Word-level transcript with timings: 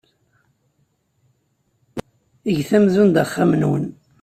Get 2.55 2.69
amzun 2.77 3.09
d 3.15 3.17
axxam-nwen. 3.23 3.85